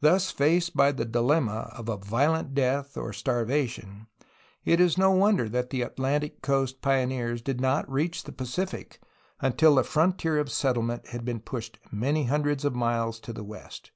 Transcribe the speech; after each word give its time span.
Thus 0.00 0.32
faced 0.32 0.76
by 0.76 0.90
the 0.90 1.04
dilemma 1.04 1.70
of 1.76 1.88
a 1.88 1.96
violent 1.96 2.54
death 2.54 2.96
or 2.96 3.12
starvation, 3.12 4.08
it 4.64 4.80
is 4.80 4.98
no 4.98 5.12
wonder 5.12 5.48
that 5.48 5.70
the 5.70 5.82
Atlantic 5.82 6.42
coast 6.42 6.82
pioneers 6.82 7.40
did 7.40 7.60
not 7.60 7.88
reach 7.88 8.24
the 8.24 8.32
Pacific 8.32 9.00
until 9.40 9.76
the 9.76 9.84
frontier 9.84 10.38
of 10.38 10.50
settlement 10.50 11.06
had 11.10 11.24
been 11.24 11.38
pushed 11.38 11.78
many 11.92 12.24
hundreds 12.24 12.64
of 12.64 12.74
miles 12.74 13.20
to 13.20 13.32
the 13.32 13.44
west. 13.44 13.92